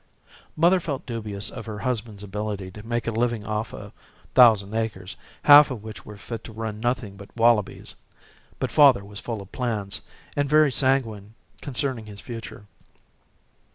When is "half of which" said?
5.43-6.03